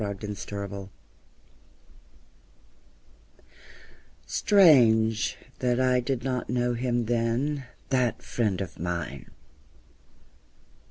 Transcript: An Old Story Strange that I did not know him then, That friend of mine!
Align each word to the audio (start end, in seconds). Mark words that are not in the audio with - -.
An 0.03 0.17
Old 0.23 0.35
Story 0.35 0.89
Strange 4.25 5.37
that 5.59 5.79
I 5.79 5.99
did 5.99 6.23
not 6.23 6.49
know 6.49 6.73
him 6.73 7.05
then, 7.05 7.65
That 7.89 8.23
friend 8.23 8.61
of 8.61 8.79
mine! 8.79 9.29